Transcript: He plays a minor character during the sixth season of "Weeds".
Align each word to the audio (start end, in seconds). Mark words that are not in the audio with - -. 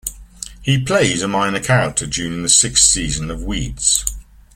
He 0.63 0.83
plays 0.83 1.21
a 1.21 1.27
minor 1.27 1.59
character 1.59 2.07
during 2.07 2.41
the 2.41 2.49
sixth 2.49 2.85
season 2.89 3.29
of 3.29 3.43
"Weeds". 3.43 4.03